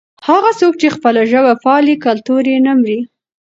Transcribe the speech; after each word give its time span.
هغه 0.27 0.51
څوک 0.59 0.73
چې 0.81 0.87
خپله 0.95 1.21
ژبه 1.31 1.53
پالي 1.63 1.95
کلتور 2.05 2.43
یې 2.51 2.57
نه 2.65 2.73
مري. 2.79 2.99